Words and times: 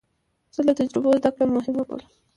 زه 0.55 0.61
له 0.67 0.73
تجربو 0.79 1.11
زده 1.19 1.29
کړه 1.35 1.45
مهمه 1.57 1.83
بولم. 1.89 2.09